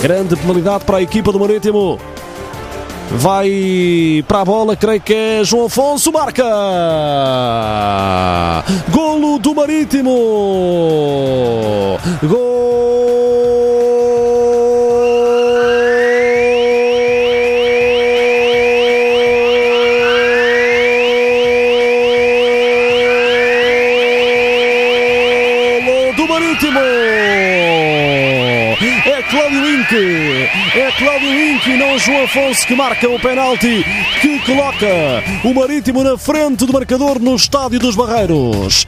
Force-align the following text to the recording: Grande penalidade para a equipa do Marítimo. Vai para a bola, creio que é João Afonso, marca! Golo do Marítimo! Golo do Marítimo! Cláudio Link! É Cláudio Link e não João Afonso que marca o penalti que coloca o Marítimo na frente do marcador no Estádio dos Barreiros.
Grande 0.00 0.36
penalidade 0.36 0.84
para 0.84 0.98
a 0.98 1.02
equipa 1.02 1.32
do 1.32 1.40
Marítimo. 1.40 1.98
Vai 3.10 4.22
para 4.28 4.40
a 4.40 4.44
bola, 4.44 4.76
creio 4.76 5.00
que 5.00 5.14
é 5.14 5.40
João 5.42 5.66
Afonso, 5.66 6.12
marca! 6.12 6.44
Golo 8.90 9.38
do 9.38 9.54
Marítimo! 9.54 10.12
Golo 12.22 12.78
do 26.14 26.28
Marítimo! 26.28 26.78
Cláudio 29.30 29.60
Link! 29.60 29.94
É 30.74 30.90
Cláudio 30.96 31.30
Link 31.30 31.66
e 31.66 31.76
não 31.76 31.98
João 31.98 32.24
Afonso 32.24 32.66
que 32.66 32.74
marca 32.74 33.08
o 33.08 33.20
penalti 33.20 33.84
que 34.22 34.38
coloca 34.40 35.22
o 35.44 35.54
Marítimo 35.54 36.02
na 36.02 36.16
frente 36.16 36.64
do 36.64 36.72
marcador 36.72 37.20
no 37.20 37.36
Estádio 37.36 37.78
dos 37.78 37.94
Barreiros. 37.94 38.86